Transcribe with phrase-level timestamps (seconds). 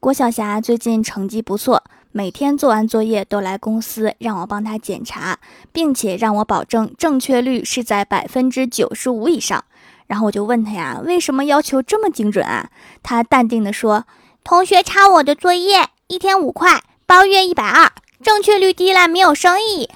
[0.00, 5.38] 郭晓霞最近成绩不错，每天做完作业都来公司让我帮她检查，
[5.72, 9.62] 并且让我保证正确率是在百分之九十五以上。
[10.06, 12.70] 然后我就问她呀，为什么要求这么精准啊？
[13.02, 14.06] 她淡定地说
[14.42, 17.92] ：“同学抄我的作业，一天五块，包月一百二，
[18.22, 19.90] 正确率低了没有生意。”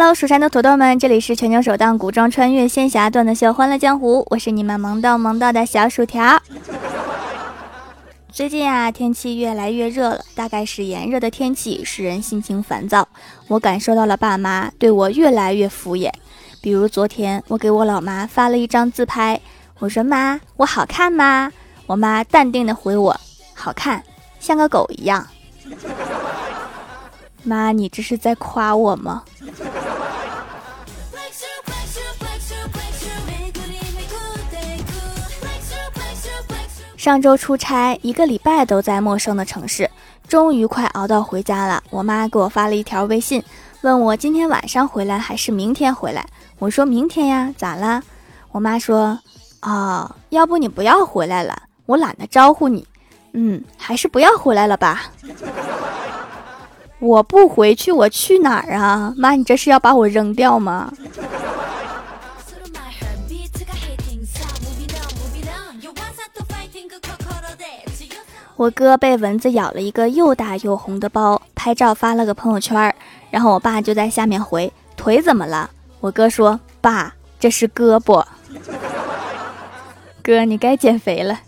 [0.00, 6.40] Hello，，蜀山的土豆们，这里是全球首档古装穿越仙侠段子秀《欢乐江湖》，我是你们萌到萌到的小薯条。
[8.30, 13.08] 最近啊，天气越来越热了，大概是炎热的天气使人心情烦躁。
[13.48, 16.12] 我感受到了爸妈对我越来越敷衍。
[16.62, 19.40] 比如昨天，我给我老妈发了一张自拍，
[19.80, 21.50] 我说：“妈，我好看吗？”
[21.88, 23.20] 我妈淡定的回我
[23.52, 24.00] ：“好看，
[24.38, 25.26] 像个狗一样。”
[27.48, 29.24] 妈，你这是在夸我吗？
[36.96, 39.90] 上周出差一个礼拜都在陌生的城市，
[40.28, 41.82] 终于快熬到回家了。
[41.88, 43.42] 我妈给我发了一条微信，
[43.80, 46.26] 问我今天晚上回来还是明天回来。
[46.58, 48.02] 我说明天呀，咋了？
[48.52, 49.18] 我妈说，
[49.62, 52.86] 哦，要不你不要回来了，我懒得招呼你。
[53.32, 55.04] 嗯，还是不要回来了吧。
[57.00, 59.14] 我不回去，我去哪儿啊？
[59.16, 60.92] 妈，你这是要把我扔掉吗？
[68.56, 72.92] 我哥被蚊子咬了一个又大又红的包，拍照发了个朋友圈，
[73.30, 78.24] 然后我爸就在下面回：“腿怎么了？”我哥说：“爸，这是胳膊。”
[80.24, 81.38] 哥，你该减肥了。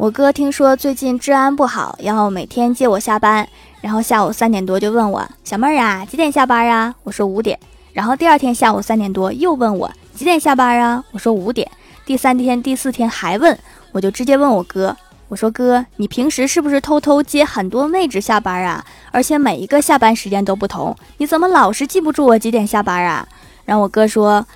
[0.00, 3.46] 我哥听说最近治安不好，要每天接我下班，
[3.82, 7.58] 然后下午三点多就问我：“小妹儿啊，几点下班啊？”我说：“五点。”
[7.92, 11.04] 然后第二天下午三点多又问我几点下班啊？
[11.12, 11.70] 我说五点。
[12.06, 13.58] 第三天、第四天还问，
[13.92, 14.96] 我就直接问我哥，
[15.28, 18.82] 我说哥，你平时是不是偷偷接很多妹子下班啊？
[19.10, 23.28] 而且每一个下班时间都不同，你怎么老是记不住我几点下班啊？
[23.66, 24.46] 然后我哥说，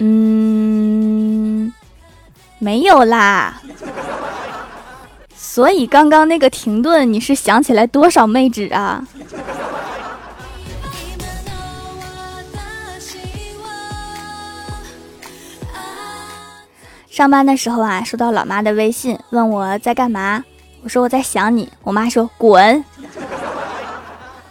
[0.00, 1.72] 嗯，
[2.58, 3.58] 没有啦。
[5.54, 9.06] 所以刚刚那个停顿，你是想起来多少妹纸啊？
[17.10, 20.42] 上班的时候啊，收到老妈的微信，问我在干嘛。
[20.82, 21.70] 我说我在想你。
[21.82, 22.82] 我妈说滚。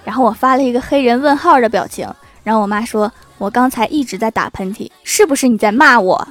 [0.06, 2.08] 然后我发了一个黑人问号的表情。
[2.44, 6.28] 然后我妈说，我刚才一直在打喷嚏，是不是你在骂我？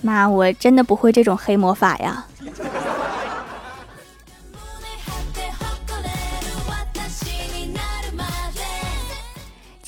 [0.00, 2.24] 妈，我真的不会这种黑魔法呀。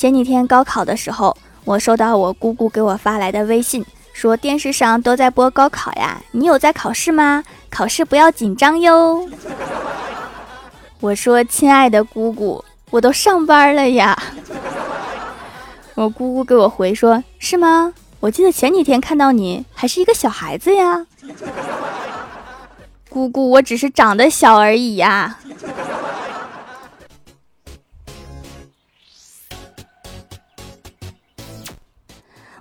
[0.01, 3.85] 前几天高考的时候，我收到我姑姑给我发来的微信。
[4.15, 7.45] 说电视上都在播高考呀，你有在考试吗？
[7.69, 9.29] 考试不要紧张哟。
[11.01, 14.17] 我说亲爱的姑姑，我都上班了呀。
[15.95, 17.93] 我姑姑给我回说，是吗？
[18.21, 21.07] 我记得前几天看到你还是一个小孩子呀。
[23.11, 25.41] 姑姑，我只是长得小而已呀。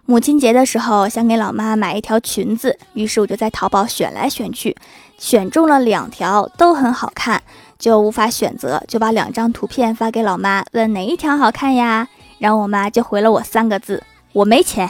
[0.10, 4.76] 母亲节的时候，想给老妈买一条裙子，于是我就在淘宝选来选去，
[5.20, 7.40] 选中了两条，都很好看，
[7.78, 12.08] 就无法选择，就把两张图片发给老妈，问哪一条好看呀？
[12.40, 14.02] 然后我妈就回了我三个字：
[14.34, 14.90] 我没钱。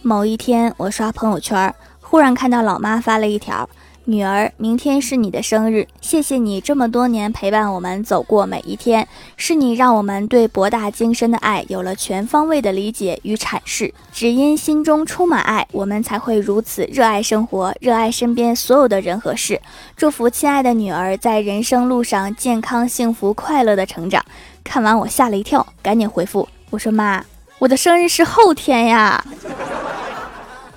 [0.00, 3.68] 某一天，我刷朋友圈，忽然看到老妈发了一条。
[4.08, 13.92] 女儿，明天是你的生日，谢谢你这么多年陪伴我们走过每一天，是你让我们对博大精深的爱有了全方位的理解与阐释。
[14.12, 19.60] 只因心中充满爱，我们才会如此热爱生活，热爱身边所有的人和事。
[19.96, 24.24] 祝福亲爱的女儿在人生路上健康、幸福、快乐的成长。
[24.62, 27.24] 看完我吓了一跳，赶紧回复我说：“妈，
[27.58, 29.24] 我的生日是后天呀。”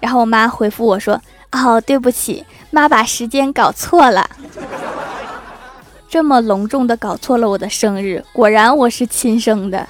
[0.02, 4.30] 然后我妈回复我说：“哦，对不起。”妈把时间搞错了，
[6.08, 9.88] 这么隆重的搞错了我的生日，果然我是亲生的。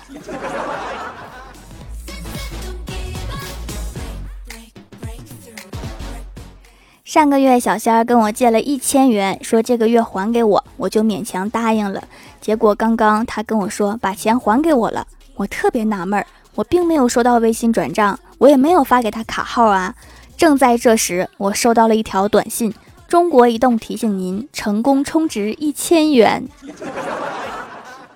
[7.04, 12.02] 上个月小仙儿跟我借了一千元，说这个月还给我，我就勉强答应了。
[12.40, 16.26] 结果刚刚他跟我说把钱还给我了，我特别纳闷儿，
[16.56, 19.94] 我并没有收到微信转账，我也没有发给他卡号啊。
[20.40, 22.74] 正在这时，我收到了一条短信：
[23.10, 26.48] 中国移动提醒您成功充值一千元。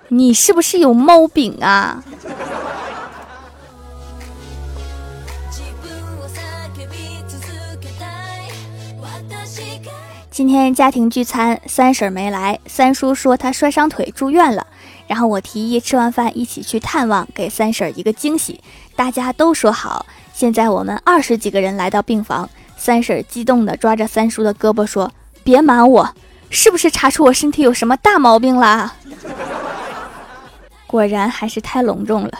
[0.08, 2.02] 你是不是有猫饼啊？
[10.30, 14.66] 今天家庭聚餐，三婶没来，三叔说他摔伤腿住院了。
[15.06, 18.62] 然后我提议吃完饭一起去探望，给三婶一个惊喜。
[18.96, 20.06] 大家都说好。
[20.34, 25.12] 现在我们二十几个人来到病房，三婶激动地抓着三叔的胳膊说
[25.44, 26.14] ：“别瞒我，
[26.50, 28.94] 是不是查出我身体有什么大毛病了？”
[30.88, 32.32] 果然还是太隆重了。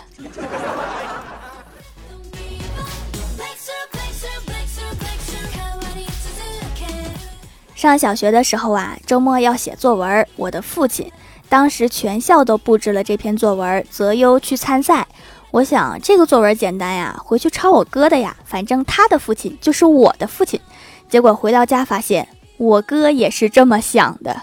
[7.77, 10.27] 上小学的时候啊，周末要写作文。
[10.35, 11.13] 我的父亲
[11.49, 15.07] 当时全校都布置了这篇作文，择优去参赛。
[15.55, 20.61] 我想这个作文简单呀，回去抄我哥的呀，反正他的父亲就是我的父亲。
[21.09, 24.37] 结果回到家发现我哥也是这么想的。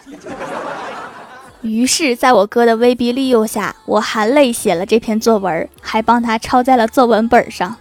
[1.63, 7.75] 于是，在我哥的威逼利诱下，我含泪写了这篇作文，还帮他抄在了作文本上。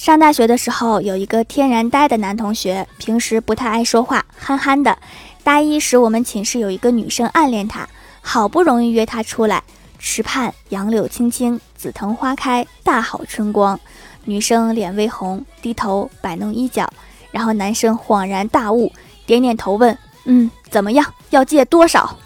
[0.00, 4.96] 上大学的时候，有一个天然呆的男同学，平时不太爱说话，憨憨的。
[5.44, 7.86] 大一时，我们寝室有一个女生暗恋他，
[8.22, 9.62] 好不容易约他出来，
[9.98, 13.78] 池畔杨柳青青，紫藤花开，大好春光。
[14.24, 16.90] 女生脸微红，低头摆弄衣角，
[17.30, 18.90] 然后男生恍然大悟，
[19.26, 21.12] 点点头问：“嗯，怎么样？
[21.28, 22.16] 要借多少？”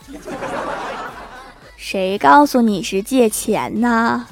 [1.77, 4.25] 谁告诉你是借钱呢？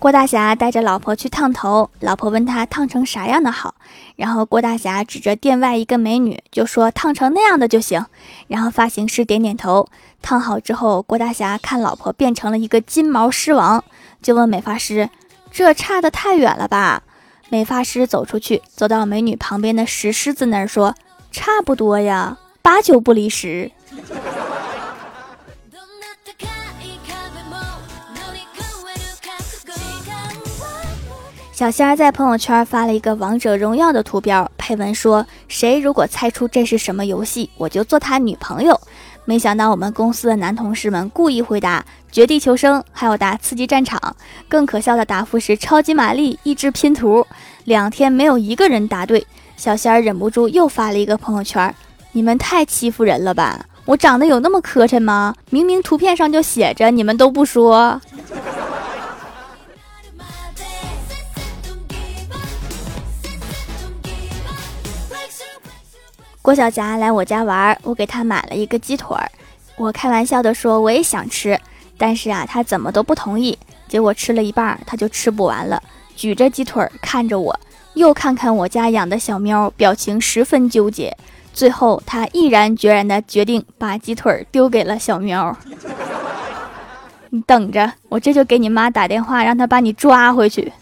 [0.00, 3.74] 郭大侠带着老婆去烫头，老婆问他烫成啥样的好，
[4.14, 8.06] 然后郭大侠指着店外一个美女就说烫成那样的就行。
[8.46, 9.88] 然后发型师点点头，
[10.22, 13.82] 烫好之后，郭大侠看老婆变成了一个金毛狮王，
[14.22, 15.10] 就问美发师
[15.50, 17.02] ：“这差的太远了吧？”
[17.50, 20.94] 美发师走出去，走到美女旁边的石狮子那儿说
[21.32, 23.72] ：“差不多呀，八九不离十。”
[31.58, 38.80] 小仙儿在朋友圈发了一个王者荣耀的图标，配文说：“谁如果猜出这是什么游戏，我就做他女朋友。”
[39.26, 41.80] 没想到我们公司的男同事们故意回答
[42.12, 43.98] 《绝地求生》，还有答《刺激战场》，
[44.48, 47.26] 更可笑的答复是《超级玛丽》益智拼图。
[47.64, 49.26] 两天没有一个人答对，
[49.56, 51.74] 小仙儿忍不住又发了一个朋友圈
[52.14, 53.66] ：“你们太欺负人了吧！
[53.84, 55.34] 我长得有那么磕碜吗？
[55.50, 58.00] 明明图片上就写着，你们都不说。”
[66.48, 69.30] 郭晓霞来我家玩，我给她买了一个鸡腿儿。
[69.76, 71.60] 我开玩笑的说我也想吃，
[71.98, 73.58] 但是啊，她怎么都不同意。
[73.86, 75.82] 结果吃了一半，她就吃不完了，
[76.16, 77.54] 举着鸡腿儿看着我，
[77.92, 81.14] 又看看我家养的小喵，表情十分纠结。
[81.52, 85.54] 最后，她毅然决然的决定把鸡腿儿丢给了小喵。
[87.28, 90.72] 你等着，我这就给你妈打电话，让她把你抓回去。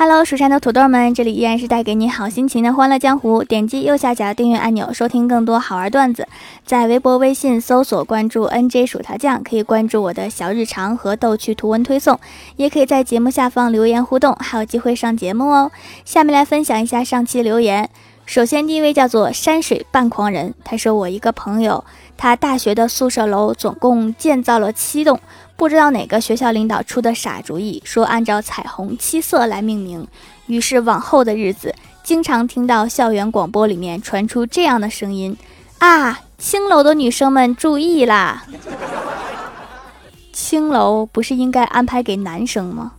[0.00, 3.42] Hello，蜀山的土豆们，这里依然是带给你好心情的欢乐江湖。
[3.42, 6.28] 点击右下角订阅按钮，收听更多好玩段子。
[6.64, 12.20] 在微博、微信搜索关注 NJ 薯条酱，可以关注我的小日常和逗趣图文推送，
[12.54, 15.72] 也可以在节目下方留言互动，还有机会上节目哦。
[16.04, 17.90] 下面来分享一下上期留言。
[18.24, 21.82] 首先，第一位叫做山水半狂人，他说我一个朋友，
[22.16, 25.18] 他大学的宿舍楼总共建造了七栋。
[25.58, 30.06] 不知道哪个学校领导出的傻主意，说按照彩虹七色来命名。
[30.46, 31.74] 于是往后的日子，
[32.04, 35.36] 经常听到校园广播里面传出这样的声音
[35.80, 38.44] ：“啊，青楼的女生们注意啦！
[40.32, 42.92] 青楼不是应该安排给男生吗？”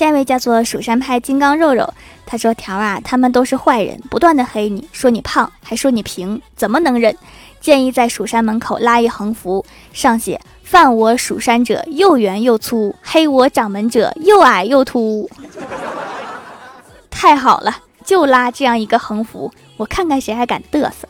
[0.00, 1.92] 下一位叫做蜀山派金刚肉肉。
[2.24, 7.14] 他说：“条啊，他们都是坏人，不断的黑你，说你胖，还说你平，怎么能忍？
[7.60, 15.28] 建议在蜀山门口拉一横幅，上写‘犯我蜀山者，又圆又粗；黑我掌门者，又矮又秃。’
[17.10, 21.06] 太好了，就拉这样一个横幅，我看看谁还敢嘚瑟。”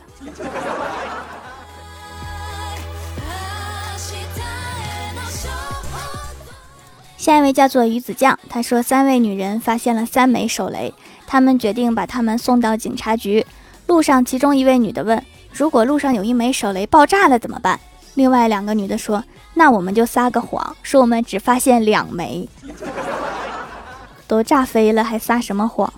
[7.21, 10.91] 下一位叫做鱼子酱，他说三位女人发现了三枚手雷，
[11.27, 13.45] 他们决定把他们送到警察局。
[13.85, 15.23] 路上，其中一位女的问
[15.53, 17.79] ：“如果路上有一枚手雷爆炸了怎么办？”
[18.15, 19.23] 另外两个女的说
[19.53, 22.49] ：“那我们就撒个谎，说我们只发现两枚，
[24.25, 25.93] 都炸飞了，还撒什么谎？”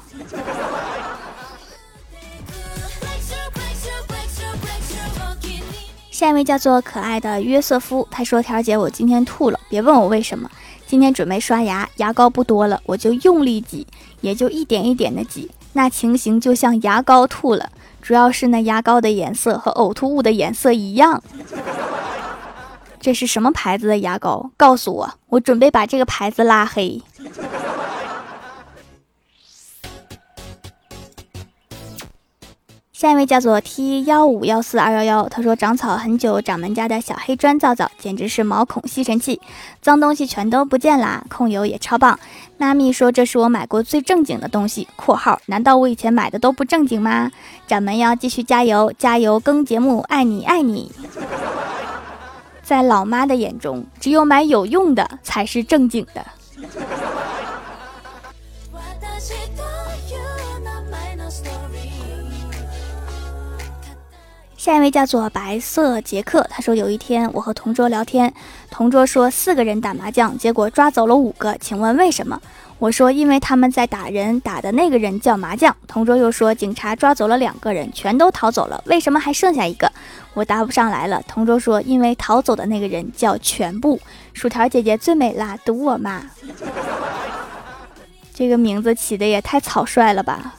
[6.12, 10.51] 下一位叫做可爱的约瑟夫，他说：“条姐，我今天吐了，别问我为什么。”
[10.94, 13.88] 今天准备刷牙，牙膏不多了，我就用力挤，
[14.22, 21.24] 也就一点一点的挤，那情形就像牙膏吐了，主要是那牙膏的颜色和呕吐物的颜色一样。
[23.02, 24.52] 这是什么牌子的牙膏？
[24.56, 27.02] 告诉我，我准备把这个牌子拉黑。
[33.04, 39.42] 下一位叫做 T 幺五幺四二幺幺，他说长草很久，掌门家的小黑砖皂皂简直是毛孔吸尘器，
[39.82, 42.18] 脏东西全都不见啦，控油也超棒。
[42.58, 47.30] 妈咪说这是我买过最正经的东西（括号难道我以前买的都不正经吗？）
[47.68, 50.90] 掌门要继续加油，加油更节目，爱你爱你。
[52.64, 56.26] 在老妈的眼中，只有买有用的才是正经的。
[64.63, 68.34] 下一位叫做白色杰克，他说有一天我和同桌聊天，
[68.72, 72.41] 同桌说四个人打麻将，结果抓走了五个，请问为什么？
[72.79, 75.75] 我说因为他们在打人，打的那个人叫麻将。
[75.86, 79.91] 同桌又说警察抓走了两个人，全都逃走了，为什么还剩下一个？
[80.34, 81.22] 我答不上来了。
[81.27, 84.00] 同桌说因为逃走的那个人叫全部。
[84.32, 86.22] 薯条姐姐最美啦，赌我嘛！
[88.34, 90.55] 这个名字起的也太草率了吧！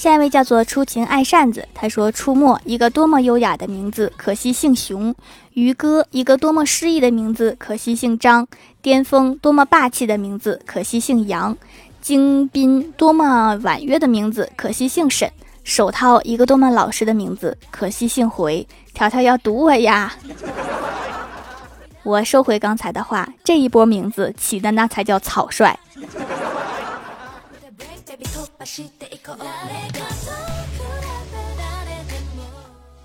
[0.00, 5.12] 下一位叫做出勤爱扇子，他说：“出没一个多么优雅的名字，可惜姓熊；
[5.52, 8.46] 于哥一个多么诗意的名字，可惜姓张；
[8.80, 11.54] 巅峰多么霸气的名字，可惜姓杨；
[12.00, 15.28] 京滨多么婉约的名字，可惜姓沈；
[15.64, 18.66] 手套一个多么老实的名字，可惜姓回。
[18.94, 20.14] 条条要堵我呀！
[22.04, 25.78] 我收回刚才的话，这一波名字起的那才叫草率。”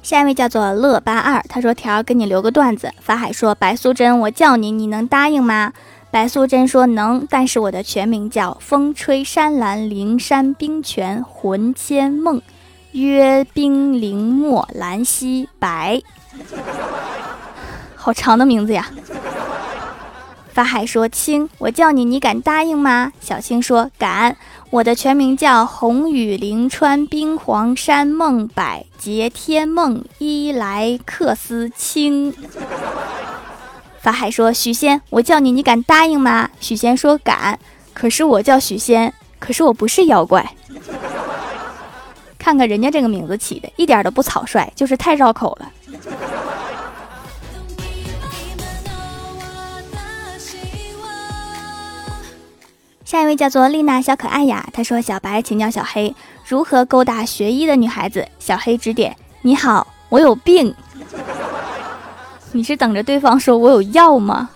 [0.04, 5.74] 下一位叫做乐八二，他说：“条给你留个段子。”法海说：“白素贞，我叫你，你能答应吗？”
[6.12, 12.40] 白素贞说：“能，但是我的全名叫风吹山岚灵山冰泉魂牵梦，
[12.92, 16.00] 约冰凌墨兰溪白，
[17.96, 18.88] 好长的名字呀。”
[20.56, 24.38] 法海说：“青，我叫你，你敢答应吗？”小青说：“敢。”
[24.72, 32.34] 我的全名叫红雨灵川冰黄山梦百劫天梦伊莱克斯青。
[34.00, 37.60] 法海说：“许仙，我叫你，你敢答应吗？”许仙说：“敢。”
[37.94, 40.50] 可是我叫许仙，可是我不是妖怪。
[42.40, 45.70] 看看人家这个名字起的，一点都不草率，就是太绕口了。
[53.06, 60.74] 下一位叫做丽娜小可爱呀，她说：“小白请教小黑如何勾搭学医的女孩子。”小黑指点：“你好，我有病。
[62.52, 64.50] 你是等着对方说我有药吗？”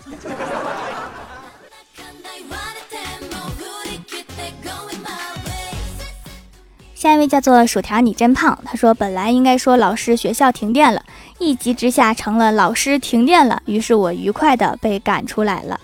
[6.96, 8.58] 下一位叫做薯条，你真胖。
[8.66, 11.04] 他说：“本来应该说老师学校停电了，
[11.38, 15.80] 一急之下成了老师停电了，于是我愉快的被赶出来了。”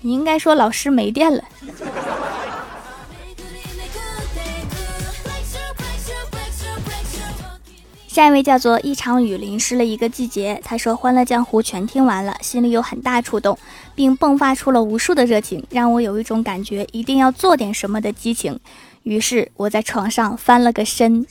[0.00, 1.42] 你应该说老师没电了。
[8.06, 10.60] 下一位叫做一场雨淋湿了一个季节。
[10.64, 13.56] 他说《欢乐江湖》全听完了，心里有很大触动，
[13.94, 18.58] 并迸发出了无数的热情，让我有一种感觉一定要做点什么的激情。
[19.04, 21.24] 于是我在床上翻了个身。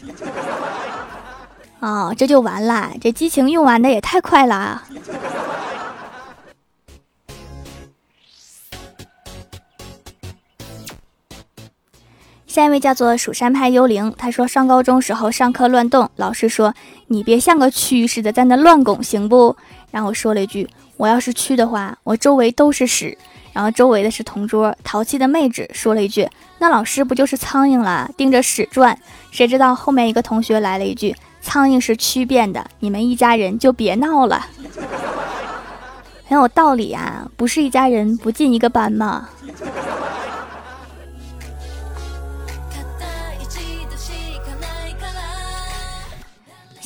[1.80, 2.94] 哦，这就完了？
[3.02, 4.88] 这激情用完的也太快了啊！
[12.58, 16.74] 下一位叫做蜀山派幽灵，他说上高中时候上课乱动，老师说
[17.06, 19.56] 你别像个蛆似的在那乱拱行不？
[19.92, 23.16] 然后说了一句我要是蛆的话，我周围都是屎。
[23.54, 28.98] 然后周围的是同桌淘气的妹纸说了一句那老师不就是苍蝇了，盯着屎转？
[29.30, 34.48] 谁知道后面一个同学来了一句苍蝇是蛆变的，你们一家人就别闹了，
[36.26, 39.30] 很有道理啊，不是一家人不进一个班吗？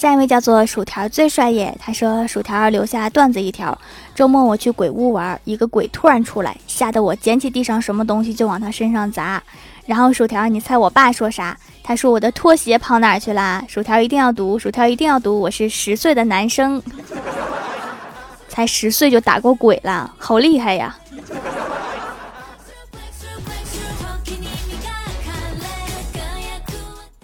[0.01, 3.77] 下一位叫做薯条最帅耶，他说薯条留下段子一条：
[4.15, 9.43] 周末我去鬼屋玩，一个鬼突然出来，吓得我捡起地上什么东西就往他身上砸。
[9.86, 11.55] 然后薯条，你猜我爸说啥？
[11.84, 13.63] 他说我的拖鞋跑哪去啦？
[13.67, 16.81] 薯条一定要读，薯条一定要读，我是十岁的男生，
[18.50, 20.98] 才十岁就打过鬼了，好厉害呀！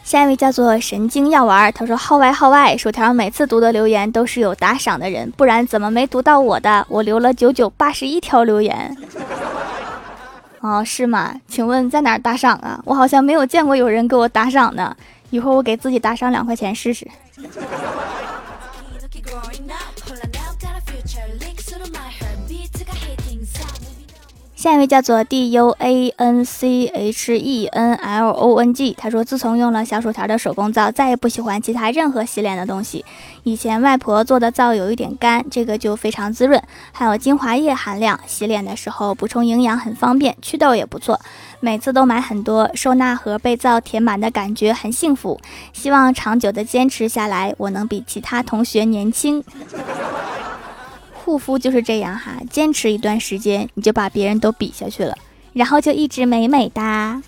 [0.07, 6.85] 下一位叫做神经药丸，他说号外号外，薯条每次读的留言都是有打赏的人，不然怎么没读到我的？
[6.87, 8.95] 我留了九九八十一条留言。
[10.63, 11.35] 哦，是吗？
[11.49, 12.79] 请问在哪儿打赏啊？
[12.85, 14.95] 我好像没有见过有人给我打赏呢。
[15.29, 17.05] 一会儿我给自己打赏两块钱试试。
[24.57, 33.05] 下一位叫做 D U A N C H E N L O N G，他说自从用了小薯条的手工皂，再也不喜欢其他任何洗脸的东西。
[33.43, 36.59] 以前外婆做的皂有一点干，这个就非常滋润，
[36.91, 41.19] 还有精华液含量，洗脸的时候补充营养很方便，祛痘也不错。
[41.59, 45.39] 每次都买很多，收纳盒被皂填满的感觉很幸福。
[45.71, 49.43] 希望长久的坚持下来，我能比其他同学年轻。
[51.27, 55.13] 护肤就是这样哈，坚持一段时间，你就把别人都比下去了，
[55.51, 57.22] 然后就一直美美哒。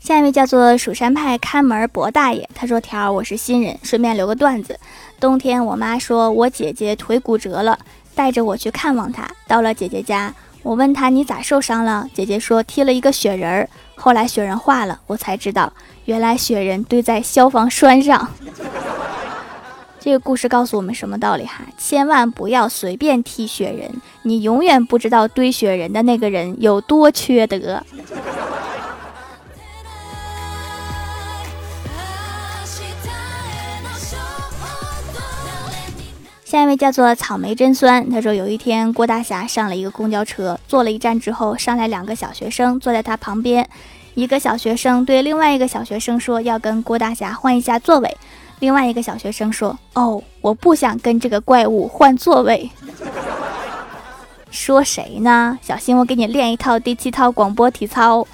[0.00, 4.80] 下一位叫做蜀山派看门博大爷，他说：“条儿，我是新人，顺便留个段子。
[5.20, 7.78] 冬天我妈说我姐姐腿骨折了，
[8.14, 9.28] 带着我去看望她。
[9.46, 10.34] 到了姐姐家。”
[10.66, 12.08] 我问他你咋受伤了？
[12.12, 15.72] 姐姐说踢了一个雪人儿，后来雪人化了，我才知道
[16.06, 18.28] 原来雪人堆在消防栓上。
[20.00, 21.64] 这个故事告诉我们什么道理哈？
[21.78, 23.88] 千万不要随便踢雪人，
[24.22, 27.80] 你永远不知道堆雪人的那个人有多缺德。
[36.56, 43.68] 下一位叫做草莓真酸，他说有一天郭大侠上了一个公交车，坐了一站之后，上来两个小学生坐在他旁边，
[44.14, 48.16] 一个小学生对另外一个小学生说要跟郭大侠换一下座位，
[48.60, 52.70] 另外一个小学生说哦，我不想跟这个怪物换座位。
[54.50, 55.58] 说谁呢？
[55.60, 58.26] 小心我给你练一套第七套广播体操。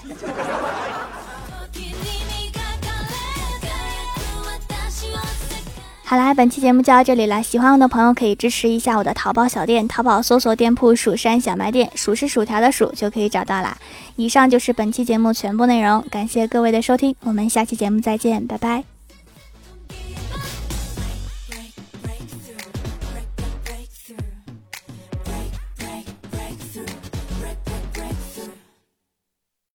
[6.12, 7.42] 好啦，本期节目就到这里了。
[7.42, 13.78] 喜欢我的朋友可以支持一下我的淘宝小店，淘宝搜索店铺“蜀山小卖店”，薯是薯条的薯就可以找到啦。
[14.16, 18.91] 以上就是本期节目全部内容，感谢各位的收听，我们下期节目再见，拜拜。